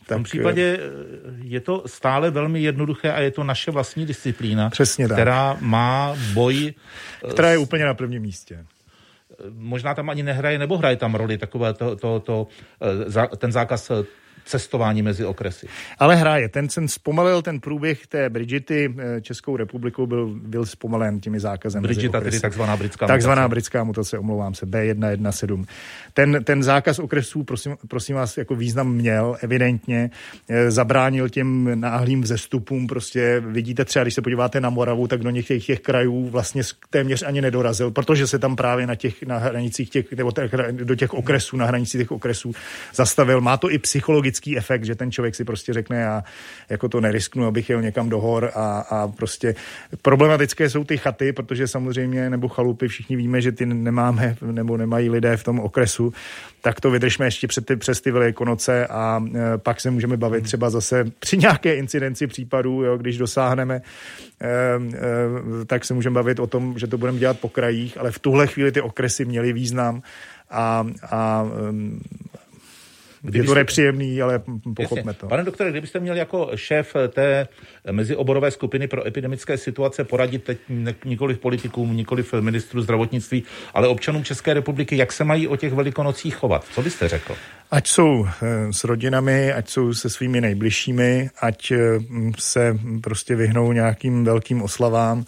v 0.03 0.07
tom 0.07 0.23
případě 0.23 0.79
eh, 0.79 0.87
je 1.43 1.59
to 1.59 1.83
stále 1.85 2.31
velmi 2.31 2.61
jednoduché 2.61 3.11
a 3.11 3.19
je 3.19 3.31
to 3.31 3.43
naše 3.43 3.71
vlastní 3.71 4.05
disciplína, 4.05 4.69
Přesně 4.69 5.07
tak. 5.07 5.15
která 5.15 5.57
má 5.59 6.15
boj... 6.33 6.73
Která 7.29 7.51
je 7.51 7.57
úplně 7.57 7.85
na 7.85 7.93
prvním 7.93 8.21
místě 8.21 8.65
možná 9.49 9.93
tam 9.93 10.09
ani 10.09 10.23
nehraje 10.23 10.59
nebo 10.59 10.77
hraje 10.77 10.95
tam 10.95 11.15
roli 11.15 11.37
takové 11.37 11.73
to, 11.73 11.95
to, 11.95 12.19
to, 12.19 12.47
eh, 13.33 13.37
ten 13.37 13.51
zákaz 13.51 13.91
cestování 14.45 15.01
mezi 15.01 15.25
okresy. 15.25 15.67
Ale 15.99 16.15
hraje. 16.15 16.49
Ten 16.49 16.69
jsem 16.69 16.87
zpomalil 16.87 17.41
ten 17.41 17.59
průběh 17.59 18.07
té 18.07 18.29
Bridgety 18.29 18.95
eh, 18.97 19.21
Českou 19.21 19.57
republikou 19.57 20.05
byl, 20.05 20.39
byl 20.43 20.65
zpomalen 20.65 21.19
těmi 21.19 21.39
zákazem. 21.39 21.83
Bridgeta, 21.83 22.21
tedy 22.21 22.39
takzvaná 22.39 22.77
britská 22.77 23.07
Takzvaná 23.07 23.41
mutace. 23.41 23.49
britská 23.49 23.83
mutace, 23.83 24.19
omlouvám 24.19 24.53
se, 24.53 24.65
B117. 24.65 25.65
Ten, 26.13 26.43
ten 26.43 26.63
zákaz 26.63 26.99
okresů, 26.99 27.43
prosím, 27.43 27.75
prosím 27.87 28.15
vás, 28.15 28.37
jako 28.37 28.55
význam 28.55 28.93
měl, 28.93 29.37
evidentně, 29.41 30.11
eh, 30.49 30.71
zabránil 30.71 31.29
těm 31.29 31.79
náhlým 31.79 32.21
vzestupům, 32.21 32.87
prostě 32.87 33.39
vidíte 33.45 33.85
třeba, 33.85 34.03
když 34.03 34.13
se 34.13 34.21
podíváte 34.21 34.61
na 34.61 34.69
Moravu, 34.69 35.07
tak 35.07 35.21
do 35.23 35.29
některých 35.29 35.65
těch 35.65 35.79
krajů 35.79 36.29
vlastně 36.29 36.61
téměř 36.89 37.23
ani 37.23 37.41
nedorazil, 37.41 37.91
protože 37.91 38.27
se 38.27 38.39
tam 38.39 38.55
právě 38.55 38.87
na 38.87 38.95
těch 38.95 39.23
na 39.23 39.37
hranicích 39.37 39.89
těch, 39.89 40.11
nebo 40.13 40.31
těch, 40.31 40.51
do 40.71 40.95
těch 40.95 41.13
okresů, 41.13 41.57
na 41.57 41.65
hranicích 41.65 42.01
těch 42.01 42.11
okresů 42.11 42.51
zastavil. 42.95 43.41
Má 43.41 43.57
to 43.57 43.71
i 43.71 43.79
psychologický 44.31 44.57
efekt, 44.57 44.83
že 44.83 44.95
ten 44.95 45.11
člověk 45.11 45.35
si 45.35 45.43
prostě 45.43 45.73
řekne, 45.73 45.97
já 45.99 46.23
jako 46.69 46.89
to 46.89 47.01
nerisknu, 47.01 47.45
abych 47.45 47.69
jel 47.69 47.81
někam 47.81 48.09
do 48.09 48.19
hor. 48.19 48.51
A, 48.55 48.79
a 48.79 49.07
prostě 49.07 49.55
problematické 50.01 50.69
jsou 50.69 50.83
ty 50.83 50.97
chaty, 50.97 51.33
protože 51.33 51.67
samozřejmě, 51.67 52.29
nebo 52.29 52.47
chalupy, 52.47 52.87
všichni 52.87 53.15
víme, 53.15 53.41
že 53.41 53.51
ty 53.51 53.65
nemáme, 53.65 54.35
nebo 54.41 54.77
nemají 54.77 55.09
lidé 55.09 55.37
v 55.37 55.43
tom 55.43 55.59
okresu, 55.59 56.13
tak 56.61 56.81
to 56.81 56.91
vydržme 56.91 57.25
ještě 57.25 57.47
před 57.47 57.65
ty, 57.65 57.75
přes 57.75 58.01
ty 58.01 58.11
velikonoce 58.11 58.87
a 58.87 59.23
e, 59.35 59.57
pak 59.57 59.81
se 59.81 59.91
můžeme 59.91 60.17
bavit 60.17 60.43
třeba 60.43 60.69
zase 60.69 61.05
při 61.19 61.37
nějaké 61.37 61.75
incidenci 61.75 62.27
případů, 62.27 62.83
jo, 62.83 62.97
když 62.97 63.17
dosáhneme, 63.17 63.75
e, 63.75 64.47
e, 64.47 65.65
tak 65.65 65.85
se 65.85 65.93
můžeme 65.93 66.13
bavit 66.13 66.39
o 66.39 66.47
tom, 66.47 66.79
že 66.79 66.87
to 66.87 66.97
budeme 66.97 67.19
dělat 67.19 67.39
po 67.39 67.49
krajích, 67.49 67.97
ale 67.97 68.11
v 68.11 68.19
tuhle 68.19 68.47
chvíli 68.47 68.71
ty 68.71 68.81
okresy 68.81 69.25
měly 69.25 69.53
význam 69.53 70.01
a, 70.49 70.87
a 71.11 71.45
Kdybyste... 73.21 73.43
Je 73.43 73.47
to 73.47 73.55
nepříjemný, 73.55 74.21
ale 74.21 74.41
pochopme 74.75 75.13
to. 75.13 75.27
Pane 75.27 75.43
doktore, 75.43 75.71
kdybyste 75.71 75.99
měl 75.99 76.15
jako 76.15 76.51
šéf 76.55 76.95
té 77.09 77.47
mezioborové 77.91 78.51
skupiny 78.51 78.87
pro 78.87 79.07
epidemické 79.07 79.57
situace 79.57 80.03
poradit 80.03 80.43
teď 80.43 80.57
nikoli 81.05 81.35
politikům, 81.35 81.95
nikoli 81.95 82.23
ministru 82.39 82.81
zdravotnictví, 82.81 83.43
ale 83.73 83.87
občanům 83.87 84.23
České 84.23 84.53
republiky, 84.53 84.97
jak 84.97 85.11
se 85.11 85.23
mají 85.23 85.47
o 85.47 85.55
těch 85.55 85.73
velikonocích 85.73 86.35
chovat? 86.35 86.65
Co 86.73 86.81
byste 86.81 87.07
řekl? 87.07 87.35
Ať 87.71 87.87
jsou 87.87 88.27
eh, 88.27 88.73
s 88.73 88.83
rodinami, 88.83 89.53
ať 89.53 89.69
jsou 89.69 89.93
se 89.93 90.09
svými 90.09 90.41
nejbližšími, 90.41 91.29
ať 91.41 91.71
eh, 91.71 91.77
se 92.39 92.77
prostě 93.03 93.35
vyhnou 93.35 93.71
nějakým 93.71 94.25
velkým 94.25 94.61
oslavám, 94.61 95.23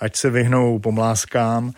ať 0.00 0.16
se 0.16 0.30
vyhnou 0.30 0.78
pomláskám, 0.78 1.72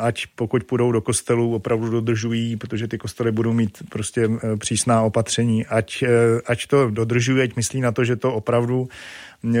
ať 0.00 0.26
pokud 0.34 0.64
půjdou 0.64 0.92
do 0.92 1.00
kostelů, 1.00 1.54
opravdu 1.54 1.90
dodržují, 1.90 2.56
protože 2.56 2.88
ty 2.88 2.98
kostely 2.98 3.32
budou 3.32 3.52
mít 3.52 3.82
prostě 3.90 4.28
eh, 4.28 4.56
přísná 4.56 5.02
opatření, 5.02 5.66
ať, 5.66 6.02
eh, 6.02 6.08
ať 6.46 6.66
to 6.66 6.90
dodržují, 6.90 7.42
ať 7.42 7.56
myslí 7.56 7.80
na 7.80 7.92
to, 7.92 8.04
že 8.04 8.16
to 8.16 8.34
opravdu 8.34 8.88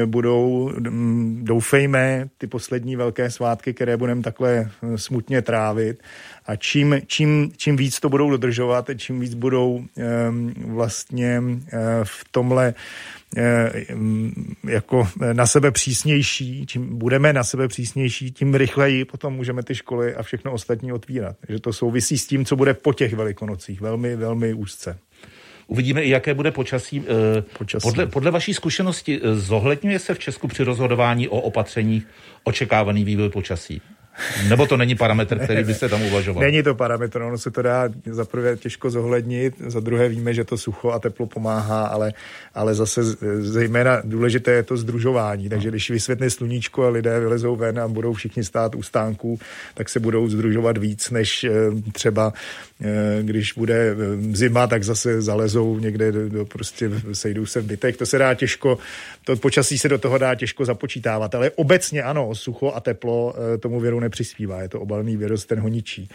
budou, 0.06 0.72
mm, 0.78 1.40
doufejme, 1.44 2.28
ty 2.38 2.46
poslední 2.46 2.96
velké 2.96 3.30
svátky, 3.30 3.74
které 3.74 3.96
budeme 3.96 4.22
takhle 4.22 4.70
smutně 4.96 5.42
trávit. 5.42 6.02
A 6.46 6.56
čím, 6.56 7.00
čím, 7.06 7.52
čím 7.56 7.76
víc 7.76 8.00
to 8.00 8.08
budou 8.08 8.30
dodržovat, 8.30 8.90
čím 8.96 9.20
víc 9.20 9.34
budou 9.34 9.84
um, 9.84 10.54
vlastně 10.56 11.42
v 12.04 12.24
tomhle 12.30 12.74
Eh, 12.74 13.23
jako 14.68 15.08
na 15.32 15.46
sebe 15.46 15.70
přísnější, 15.70 16.66
čím 16.66 16.98
budeme 16.98 17.32
na 17.32 17.44
sebe 17.44 17.68
přísnější, 17.68 18.30
tím 18.30 18.54
rychleji 18.54 19.04
potom 19.04 19.34
můžeme 19.34 19.62
ty 19.62 19.74
školy 19.74 20.14
a 20.14 20.22
všechno 20.22 20.52
ostatní 20.52 20.92
otvírat. 20.92 21.36
Takže 21.46 21.60
to 21.60 21.72
souvisí 21.72 22.18
s 22.18 22.26
tím, 22.26 22.44
co 22.44 22.56
bude 22.56 22.74
po 22.74 22.92
těch 22.92 23.14
velikonocích, 23.14 23.80
velmi, 23.80 24.16
velmi 24.16 24.54
úzce. 24.54 24.98
Uvidíme 25.66 26.02
i, 26.02 26.10
jaké 26.10 26.34
bude 26.34 26.50
počasí. 26.50 27.04
Eh, 27.38 27.42
počasí. 27.58 27.82
Podle, 27.82 28.06
podle 28.06 28.30
vaší 28.30 28.54
zkušenosti 28.54 29.20
eh, 29.22 29.34
zohledňuje 29.34 29.98
se 29.98 30.14
v 30.14 30.18
Česku 30.18 30.48
při 30.48 30.64
rozhodování 30.64 31.28
o 31.28 31.40
opatřeních 31.40 32.06
očekávaný 32.44 33.04
vývoj 33.04 33.28
počasí? 33.28 33.82
Nebo 34.48 34.66
to 34.66 34.76
není 34.76 34.94
parametr, 34.94 35.38
který 35.38 35.64
byste 35.64 35.88
tam 35.88 36.02
uvažoval? 36.02 36.42
Není 36.42 36.62
to 36.62 36.74
parametr, 36.74 37.22
ono 37.22 37.38
se 37.38 37.50
to 37.50 37.62
dá 37.62 37.88
za 38.10 38.24
prvé 38.24 38.56
těžko 38.56 38.90
zohlednit, 38.90 39.54
za 39.66 39.80
druhé 39.80 40.08
víme, 40.08 40.34
že 40.34 40.44
to 40.44 40.58
sucho 40.58 40.90
a 40.90 40.98
teplo 40.98 41.26
pomáhá, 41.26 41.86
ale, 41.86 42.12
ale 42.54 42.74
zase 42.74 43.00
zejména 43.40 44.02
důležité 44.04 44.50
je 44.50 44.62
to 44.62 44.76
združování. 44.76 45.48
Takže 45.48 45.68
když 45.68 45.90
vysvětne 45.90 46.30
sluníčko 46.30 46.84
a 46.84 46.88
lidé 46.88 47.20
vylezou 47.20 47.56
ven 47.56 47.78
a 47.80 47.88
budou 47.88 48.12
všichni 48.12 48.44
stát 48.44 48.74
u 48.74 48.82
stánků, 48.82 49.38
tak 49.74 49.88
se 49.88 50.00
budou 50.00 50.28
združovat 50.28 50.78
víc, 50.78 51.10
než 51.10 51.44
eh, 51.44 51.50
třeba 51.92 52.32
eh, 52.82 53.18
když 53.22 53.52
bude 53.52 53.74
eh, 53.74 53.96
zima, 54.36 54.66
tak 54.66 54.84
zase 54.84 55.22
zalezou 55.22 55.78
někde, 55.78 56.12
do, 56.12 56.44
prostě 56.44 56.90
sejdou 57.12 57.46
se 57.46 57.60
v 57.60 57.64
bytech. 57.64 57.96
To 57.96 58.06
se 58.06 58.18
dá 58.18 58.34
těžko, 58.34 58.78
to 59.24 59.36
počasí 59.36 59.78
se 59.78 59.88
do 59.88 59.98
toho 59.98 60.18
dá 60.18 60.34
těžko 60.34 60.64
započítávat, 60.64 61.34
ale 61.34 61.50
obecně 61.50 62.02
ano, 62.02 62.34
sucho 62.34 62.72
a 62.74 62.80
teplo 62.80 63.34
tomu 63.60 63.80
věru 63.80 64.00
nepřispívá. 64.04 64.62
Je 64.62 64.68
to 64.68 64.80
obalný 64.80 65.16
virus, 65.16 65.46
ten 65.46 65.60
ho 65.60 65.68
ničí. 65.68 66.08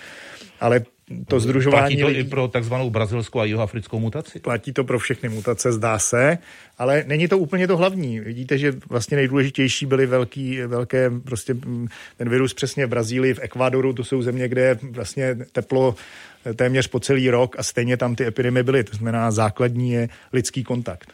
Ale 0.59 0.81
to 1.27 1.39
združování... 1.39 1.95
Platí 1.95 2.01
to 2.01 2.07
lidí, 2.07 2.19
i 2.19 2.23
pro 2.23 2.47
takzvanou 2.47 2.89
brazilskou 2.89 3.39
a 3.39 3.45
jihoafrickou 3.45 3.99
mutaci? 3.99 4.39
Platí 4.39 4.73
to 4.73 4.83
pro 4.83 4.99
všechny 4.99 5.29
mutace, 5.29 5.71
zdá 5.71 5.99
se, 5.99 6.37
ale 6.77 7.03
není 7.07 7.27
to 7.27 7.37
úplně 7.37 7.67
to 7.67 7.77
hlavní. 7.77 8.19
Vidíte, 8.19 8.57
že 8.57 8.73
vlastně 8.89 9.17
nejdůležitější 9.17 9.85
byly 9.85 10.05
velký, 10.05 10.61
velké, 10.61 11.09
prostě 11.09 11.55
ten 12.17 12.29
virus 12.29 12.53
přesně 12.53 12.85
v 12.85 12.89
Brazílii, 12.89 13.33
v 13.33 13.39
Ekvádoru, 13.41 13.93
to 13.93 14.03
jsou 14.03 14.21
země, 14.21 14.47
kde 14.47 14.61
je 14.61 14.79
vlastně 14.91 15.37
teplo 15.51 15.95
téměř 16.55 16.87
po 16.87 16.99
celý 16.99 17.29
rok 17.29 17.55
a 17.59 17.63
stejně 17.63 17.97
tam 17.97 18.15
ty 18.15 18.25
epidemie 18.25 18.63
byly. 18.63 18.83
To 18.83 18.97
znamená, 18.97 19.31
základní 19.31 19.91
je 19.91 20.09
lidský 20.33 20.63
kontakt. 20.63 21.13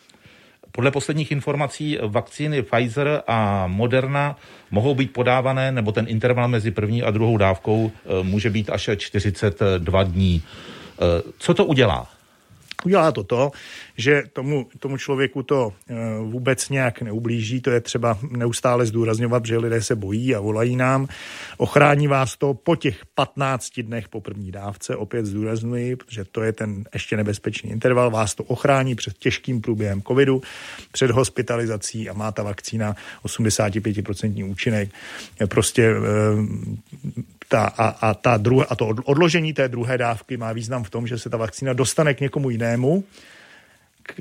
Podle 0.75 0.91
posledních 0.91 1.32
informací 1.32 1.98
vakcíny 2.01 2.62
Pfizer 2.62 3.24
a 3.27 3.67
Moderna 3.67 4.38
mohou 4.72 4.96
být 4.96 5.13
podávané, 5.13 5.72
nebo 5.72 5.91
ten 5.91 6.05
interval 6.10 6.48
mezi 6.48 6.72
první 6.72 7.03
a 7.03 7.12
druhou 7.12 7.38
dávkou 7.38 7.91
eh, 7.91 8.24
může 8.24 8.50
být 8.50 8.70
až 8.70 8.89
42 8.98 10.03
dní. 10.03 10.41
Eh, 10.41 11.32
co 11.38 11.53
to 11.53 11.65
udělá? 11.65 12.14
Udělá 12.86 13.12
to 13.12 13.24
to, 13.24 13.51
že 13.98 14.24
tomu, 14.34 14.68
tomu 14.80 14.98
člověku 14.98 15.44
to 15.44 15.74
e, 15.89 15.94
vůbec 16.20 16.70
nějak 16.70 17.01
neublíží, 17.01 17.62
to 17.62 17.72
je 17.72 17.82
třeba 17.82 18.20
neustále 18.30 18.86
zdůrazňovat, 18.86 19.46
že 19.46 19.58
lidé 19.58 19.82
se 19.82 19.96
bojí 19.96 20.36
a 20.36 20.39
volají 20.39 20.75
nám. 20.75 21.08
Ochrání 21.58 22.08
vás 22.08 22.38
to 22.38 22.54
po 22.54 22.75
těch 22.75 23.06
15 23.15 23.80
dnech 23.80 24.10
po 24.10 24.22
první 24.22 24.51
dávce, 24.51 24.96
opět 24.96 25.25
zdůraznuju, 25.25 25.98
protože 25.98 26.25
to 26.25 26.44
je 26.44 26.54
ten 26.54 26.84
ještě 26.94 27.18
nebezpečný 27.18 27.72
interval, 27.72 28.12
vás 28.12 28.36
to 28.36 28.44
ochrání 28.44 28.96
před 28.96 29.18
těžkým 29.18 29.62
průběhem 29.62 30.01
covidu, 30.01 30.42
před 30.92 31.12
hospitalizací 31.12 32.10
a 32.10 32.13
má 32.13 32.32
ta 32.32 32.44
vakcína 32.44 32.96
85% 33.25 34.50
účinek. 34.51 34.89
Prostě 35.48 35.84
e, 35.84 35.96
ta, 37.56 37.66
a, 37.78 38.10
a, 38.10 38.14
ta 38.14 38.38
druh, 38.38 38.66
a 38.70 38.76
to 38.76 38.88
odložení 38.88 39.54
té 39.54 39.68
druhé 39.68 39.98
dávky 39.98 40.38
má 40.38 40.54
význam 40.54 40.84
v 40.84 40.90
tom, 40.90 41.08
že 41.08 41.18
se 41.18 41.30
ta 41.30 41.38
vakcína 41.38 41.74
dostane 41.74 42.14
k 42.14 42.22
někomu 42.22 42.50
jinému, 42.50 43.04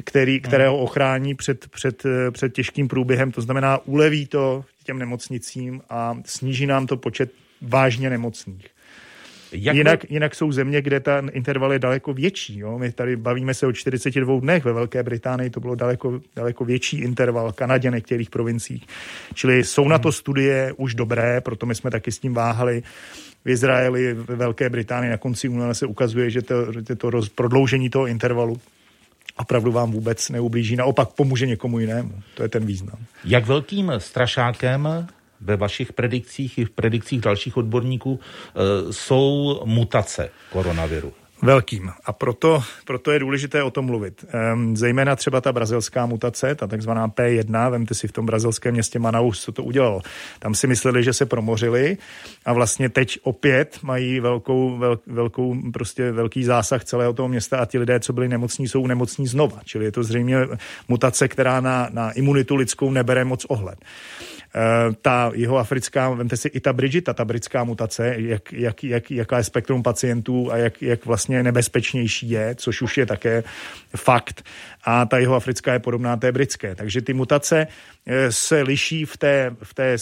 který, 0.04 0.40
kterého 0.40 0.78
ochrání 0.78 1.34
před, 1.34 1.68
před, 1.68 2.02
před 2.30 2.54
těžkým 2.54 2.88
průběhem. 2.88 3.32
To 3.32 3.40
znamená, 3.40 3.78
uleví 3.78 4.26
to 4.26 4.64
těm 4.84 4.98
nemocnicím 4.98 5.82
a 5.90 6.16
sníží 6.24 6.66
nám 6.66 6.86
to 6.86 6.96
počet 6.96 7.32
vážně 7.62 8.10
nemocných. 8.10 8.73
Jak 9.54 9.76
jinak, 9.76 10.10
jinak 10.10 10.34
jsou 10.34 10.52
země, 10.52 10.82
kde 10.82 11.00
ten 11.00 11.30
interval 11.34 11.72
je 11.72 11.78
daleko 11.78 12.14
větší. 12.14 12.58
Jo? 12.58 12.78
My 12.78 12.92
tady 12.92 13.16
bavíme 13.16 13.54
se 13.54 13.66
o 13.66 13.72
42 13.72 14.40
dnech, 14.40 14.64
ve 14.64 14.72
Velké 14.72 15.02
Británii 15.02 15.50
to 15.50 15.60
bylo 15.60 15.74
daleko, 15.74 16.20
daleko 16.36 16.64
větší 16.64 16.98
interval, 16.98 17.52
Kanadě, 17.52 17.90
některých 17.90 18.30
provinciích. 18.30 18.86
Čili 19.34 19.64
jsou 19.64 19.88
na 19.88 19.98
to 19.98 20.12
studie 20.12 20.72
už 20.76 20.94
dobré, 20.94 21.40
proto 21.40 21.66
my 21.66 21.74
jsme 21.74 21.90
taky 21.90 22.12
s 22.12 22.18
tím 22.18 22.34
váhali. 22.34 22.82
V 23.44 23.50
Izraeli, 23.50 24.14
ve 24.14 24.36
Velké 24.36 24.70
Británii 24.70 25.10
na 25.10 25.16
konci 25.16 25.48
února 25.48 25.74
se 25.74 25.86
ukazuje, 25.86 26.30
že 26.30 26.42
to, 26.42 26.72
že 26.72 26.96
to 26.96 27.10
roz, 27.10 27.28
prodloužení 27.28 27.90
toho 27.90 28.06
intervalu 28.06 28.60
opravdu 29.36 29.72
vám 29.72 29.92
vůbec 29.92 30.30
neublíží, 30.30 30.76
naopak 30.76 31.08
pomůže 31.08 31.46
někomu 31.46 31.78
jinému. 31.78 32.12
To 32.34 32.42
je 32.42 32.48
ten 32.48 32.66
význam. 32.66 32.98
Jak 33.24 33.46
velkým 33.46 33.92
strašákem 33.98 34.88
ve 35.44 35.56
vašich 35.56 35.92
predikcích 35.92 36.58
i 36.58 36.64
v 36.64 36.70
predikcích 36.70 37.20
dalších 37.20 37.56
odborníků 37.56 38.20
e, 38.20 38.92
jsou 38.92 39.60
mutace 39.64 40.30
koronaviru? 40.52 41.12
Velkým. 41.44 41.90
A 42.04 42.12
proto, 42.12 42.62
proto 42.84 43.12
je 43.12 43.18
důležité 43.18 43.62
o 43.62 43.70
tom 43.70 43.84
mluvit. 43.84 44.24
Ehm, 44.28 44.76
zejména 44.76 45.16
třeba 45.16 45.40
ta 45.40 45.52
brazilská 45.52 46.06
mutace, 46.06 46.54
ta 46.54 46.66
takzvaná 46.66 47.08
P1, 47.08 47.70
vemte 47.70 47.94
si 47.94 48.08
v 48.08 48.12
tom 48.12 48.26
brazilském 48.26 48.74
městě 48.74 48.98
Manaus, 48.98 49.42
co 49.42 49.52
to 49.52 49.62
udělalo. 49.62 50.00
Tam 50.38 50.54
si 50.54 50.66
mysleli, 50.66 51.02
že 51.02 51.12
se 51.12 51.26
promořili 51.26 51.96
a 52.44 52.52
vlastně 52.52 52.88
teď 52.88 53.18
opět 53.22 53.78
mají 53.82 54.20
velkou, 54.20 54.78
vel, 54.78 54.98
velkou, 55.06 55.56
prostě 55.72 56.12
velký 56.12 56.44
zásah 56.44 56.84
celého 56.84 57.12
toho 57.12 57.28
města 57.28 57.58
a 57.58 57.66
ti 57.66 57.78
lidé, 57.78 58.00
co 58.00 58.12
byli 58.12 58.28
nemocní, 58.28 58.68
jsou 58.68 58.86
nemocní 58.86 59.26
znova. 59.26 59.60
Čili 59.64 59.84
je 59.84 59.92
to 59.92 60.02
zřejmě 60.02 60.36
mutace, 60.88 61.28
která 61.28 61.60
na, 61.60 61.88
na 61.92 62.10
imunitu 62.10 62.56
lidskou 62.56 62.90
nebere 62.90 63.24
moc 63.24 63.44
ohled. 63.44 63.78
Ta 65.02 65.32
jeho 65.34 65.58
africká, 65.58 66.10
vemte 66.10 66.36
si 66.36 66.48
i 66.48 66.60
ta 66.60 66.72
Bridgeta, 66.72 67.14
ta 67.14 67.24
britská 67.24 67.64
mutace, 67.64 68.14
jak, 68.18 68.52
jak, 68.52 68.84
jak, 68.84 69.10
jaká 69.10 69.36
je 69.36 69.44
spektrum 69.44 69.82
pacientů 69.82 70.52
a 70.52 70.56
jak, 70.56 70.82
jak 70.82 71.06
vlastně 71.06 71.42
nebezpečnější 71.42 72.30
je, 72.30 72.54
což 72.54 72.82
už 72.82 72.98
je 72.98 73.06
také 73.06 73.44
fakt. 73.96 74.44
A 74.84 75.06
ta 75.06 75.18
jeho 75.18 75.34
africká 75.34 75.72
je 75.72 75.78
podobná 75.78 76.16
té 76.16 76.32
britské. 76.32 76.74
Takže 76.74 77.02
ty 77.02 77.12
mutace 77.12 77.66
eh, 78.06 78.32
se 78.32 78.62
liší 78.62 79.04
v 79.04 79.16
té, 79.16 79.56
v 79.62 79.74
té 79.74 79.96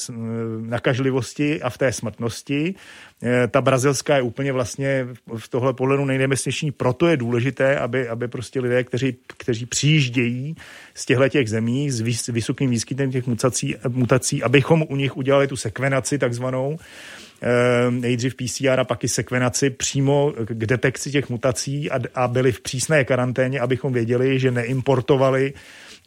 nakažlivosti 0.61 1.62
a 1.62 1.71
v 1.71 1.78
té 1.78 1.92
smrtnosti. 1.92 2.75
Eh, 3.23 3.49
ta 3.49 3.61
brazilská 3.61 4.16
je 4.16 4.23
úplně 4.23 4.52
vlastně 4.52 5.06
v 5.37 5.49
tohle 5.49 5.75
pohledu 5.75 6.04
nejnebezpečnější, 6.04 6.71
proto 6.71 7.06
je 7.06 7.16
důležité, 7.16 7.78
aby, 7.78 8.09
aby 8.09 8.28
prostě 8.28 8.61
lidé, 8.61 8.85
kteří, 8.85 9.16
kteří 9.37 9.66
přijíždějí 9.66 10.56
z 10.94 11.06
těchto 11.06 11.28
těch 11.28 11.49
zemí 11.49 11.90
s 11.90 12.28
vysokým 12.28 12.71
výskytem 12.71 13.11
těch 13.11 13.26
mutací, 13.26 13.76
mutací, 13.88 14.41
abychom 14.42 14.84
u 14.88 14.96
nich 14.96 15.16
udělali 15.16 15.46
tu 15.49 15.56
sekvenaci 15.56 16.18
takzvanou, 16.18 16.78
nejdřív 17.90 18.34
PCR 18.34 18.80
a 18.80 18.84
pak 18.84 19.04
i 19.04 19.08
sekvenaci 19.08 19.70
přímo 19.70 20.32
k 20.44 20.66
detekci 20.66 21.11
těch 21.11 21.30
mutací 21.30 21.90
a, 21.90 22.00
a 22.14 22.28
byli 22.28 22.52
v 22.52 22.61
přísné 22.61 23.04
karanténě, 23.04 23.61
abychom 23.61 23.92
věděli, 23.92 24.38
že 24.38 24.50
neimportovali 24.50 25.52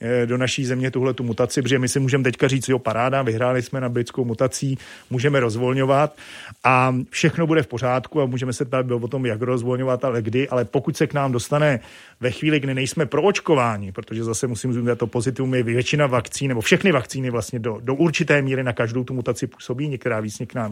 Eh, 0.02 0.26
do 0.26 0.38
naší 0.38 0.66
země 0.66 0.92
tuhle 0.92 1.14
tu 1.14 1.24
mutaci, 1.24 1.62
protože 1.62 1.80
my 1.80 1.88
si 1.88 2.00
můžeme 2.00 2.24
teďka 2.24 2.48
říct, 2.48 2.70
jo, 2.70 2.80
paráda, 2.80 3.22
vyhráli 3.22 3.62
jsme 3.62 3.82
na 3.82 3.90
britskou 3.90 4.26
mutací, 4.26 4.78
můžeme 5.10 5.40
rozvolňovat 5.40 6.18
a 6.64 6.96
všechno 7.10 7.48
bude 7.48 7.64
v 7.64 7.68
pořádku 7.68 8.22
a 8.22 8.26
můžeme 8.26 8.54
se 8.54 8.66
bavit 8.66 8.92
o 8.92 9.08
tom, 9.08 9.26
jak 9.26 9.42
rozvolňovat, 9.42 10.06
ale 10.06 10.22
kdy, 10.22 10.50
ale 10.50 10.66
pokud 10.66 10.98
se 10.98 11.08
k 11.08 11.14
nám 11.14 11.32
dostane 11.32 11.80
ve 12.20 12.32
chvíli, 12.32 12.60
kdy 12.60 12.74
nejsme 12.74 13.06
proočkováni, 13.06 13.92
protože 13.92 14.24
zase 14.24 14.48
musím 14.48 14.74
říct, 14.74 14.98
to 14.98 15.08
pozitivum 15.08 15.56
je 15.56 15.64
většina 15.64 16.08
vakcín, 16.08 16.48
nebo 16.48 16.62
všechny 16.62 16.92
vakcíny 16.92 17.30
vlastně 17.30 17.60
do, 17.60 17.78
do 17.82 17.96
určité 17.96 18.42
míry 18.42 18.64
na 18.64 18.74
každou 18.74 19.04
tu 19.04 19.14
mutaci 19.14 19.48
působí, 19.48 19.88
některá 19.88 20.20
víc, 20.20 20.40
některá 20.40 20.68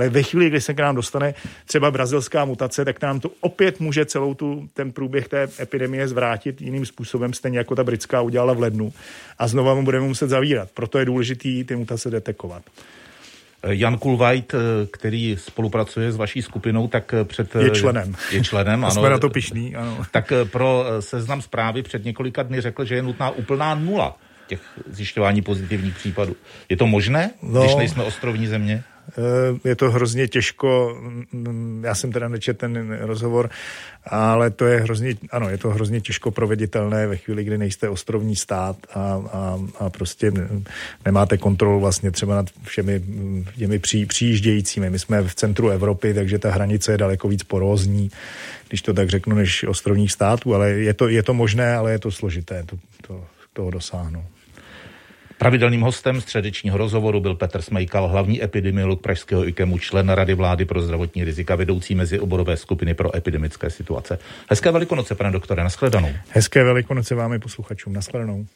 ale 0.00 0.08
ve 0.08 0.22
chvíli, 0.22 0.48
kdy 0.48 0.60
se 0.60 0.74
k 0.74 0.78
nám 0.80 0.96
dostane 0.96 1.34
třeba 1.66 1.90
brazilská 1.90 2.44
mutace, 2.44 2.84
tak 2.84 3.02
nám 3.02 3.20
to 3.20 3.30
opět 3.40 3.80
může 3.80 4.04
celou 4.04 4.34
tu, 4.34 4.68
ten 4.74 4.92
průběh 4.92 5.28
té 5.28 5.48
epidemie 5.60 6.08
zvrátit 6.08 6.60
jiným 6.60 6.86
způsobem, 6.86 7.32
stejně 7.32 7.58
jako 7.58 7.74
ta 7.74 7.84
britská 7.84 8.20
udělala 8.20 8.52
v 8.52 8.60
lednu 8.60 8.92
a 9.38 9.48
znova 9.48 9.74
mu 9.74 9.84
budeme 9.84 10.06
muset 10.06 10.28
zavírat. 10.28 10.70
Proto 10.74 10.98
je 10.98 11.04
důležité 11.04 11.64
ty 11.64 11.76
mutace 11.76 12.10
detekovat. 12.10 12.62
Jan 13.62 13.98
Kulvajt, 13.98 14.54
který 14.92 15.36
spolupracuje 15.38 16.12
s 16.12 16.16
vaší 16.16 16.42
skupinou, 16.42 16.88
tak 16.88 17.14
před... 17.24 17.56
Je 17.56 17.70
členem. 17.70 18.14
Je 18.32 18.44
členem, 18.44 18.84
ano. 18.84 18.94
Jsme 18.94 19.10
na 19.10 19.18
to 19.18 19.30
pišný, 19.30 19.76
ano. 19.76 20.04
Tak 20.10 20.32
pro 20.44 20.84
seznam 21.00 21.42
zprávy 21.42 21.82
před 21.82 22.04
několika 22.04 22.42
dny 22.42 22.60
řekl, 22.60 22.84
že 22.84 22.94
je 22.94 23.02
nutná 23.02 23.30
úplná 23.30 23.74
nula 23.74 24.16
těch 24.46 24.60
zjišťování 24.86 25.42
pozitivních 25.42 25.94
případů. 25.94 26.36
Je 26.68 26.76
to 26.76 26.86
možné, 26.86 27.30
no, 27.42 27.60
když 27.60 27.74
nejsme 27.74 28.02
ostrovní 28.04 28.46
země? 28.46 28.82
Eh, 29.18 29.68
je 29.68 29.76
to 29.76 29.90
hrozně 29.90 30.28
těžko, 30.28 30.98
mm, 31.32 31.82
já 31.84 31.94
jsem 31.94 32.12
teda 32.12 32.28
nečet 32.28 32.58
ten 32.58 32.98
rozhovor, 33.00 33.50
ale 34.04 34.50
to 34.50 34.66
je 34.66 34.80
hrozně, 34.80 35.14
ano, 35.30 35.48
je 35.48 35.58
to 35.58 35.70
hrozně 35.70 36.00
těžko 36.00 36.30
proveditelné 36.30 37.06
ve 37.06 37.16
chvíli, 37.16 37.44
kdy 37.44 37.58
nejste 37.58 37.88
ostrovní 37.88 38.36
stát 38.36 38.76
a, 38.94 39.00
a, 39.32 39.58
a 39.78 39.90
prostě 39.90 40.32
nemáte 41.04 41.38
kontrolu 41.38 41.80
vlastně 41.80 42.10
třeba 42.10 42.34
nad 42.34 42.46
všemi 42.62 43.02
těmi 43.58 43.78
při, 43.78 44.06
přijíždějícími. 44.06 44.90
My 44.90 44.98
jsme 44.98 45.22
v 45.22 45.34
centru 45.34 45.68
Evropy, 45.68 46.14
takže 46.14 46.38
ta 46.38 46.50
hranice 46.50 46.92
je 46.92 46.98
daleko 46.98 47.28
víc 47.28 47.42
porózní, 47.42 48.10
když 48.68 48.82
to 48.82 48.94
tak 48.94 49.08
řeknu, 49.08 49.36
než 49.36 49.64
ostrovních 49.64 50.12
států, 50.12 50.54
ale 50.54 50.70
je 50.70 50.94
to, 50.94 51.08
je 51.08 51.22
to 51.22 51.34
možné, 51.34 51.74
ale 51.74 51.92
je 51.92 51.98
to 51.98 52.10
složité 52.10 52.62
to, 52.66 52.76
to, 53.06 53.24
toho 53.52 53.70
dosáhnout. 53.70 54.39
Pravidelným 55.40 55.80
hostem 55.80 56.20
středečního 56.20 56.78
rozhovoru 56.78 57.20
byl 57.20 57.34
Petr 57.34 57.62
Smejkal, 57.62 58.08
hlavní 58.08 58.44
epidemiolog 58.44 59.02
Pražského 59.02 59.48
IKEMu, 59.48 59.78
člen 59.78 60.08
Rady 60.08 60.34
vlády 60.34 60.64
pro 60.64 60.82
zdravotní 60.82 61.24
rizika, 61.24 61.56
vedoucí 61.56 61.94
mezi 61.94 62.18
oborové 62.18 62.56
skupiny 62.56 62.94
pro 62.94 63.16
epidemické 63.16 63.70
situace. 63.70 64.18
Hezké 64.50 64.70
velikonoce, 64.70 65.14
pane 65.14 65.30
doktore, 65.30 65.62
nashledanou. 65.62 66.08
Hezké 66.28 66.64
velikonoce 66.64 67.14
vám 67.14 67.32
i 67.32 67.38
posluchačům, 67.38 67.92
nashledanou. 67.92 68.46